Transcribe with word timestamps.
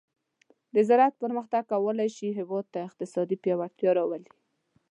د 0.73 0.75
زراعت 0.87 1.13
پرمختګ 1.23 1.63
کولی 1.71 2.09
شي 2.15 2.27
هیواد 2.39 2.65
ته 2.73 2.79
اقتصادي 2.87 3.35
پیاوړتیا 3.43 3.91
راولي. 3.97 4.31